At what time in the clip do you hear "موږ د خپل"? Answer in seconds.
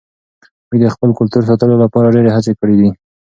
0.67-1.09